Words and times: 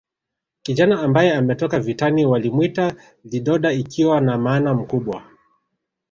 Kijana 0.61 1.01
ambaye 1.01 1.33
ametoka 1.33 1.79
vitani 1.79 2.25
walimwita 2.25 2.93
lidoda 3.23 3.73
ikiwa 3.73 4.21
na 4.21 4.37
maana 4.37 4.73
mkubwa 4.73 5.23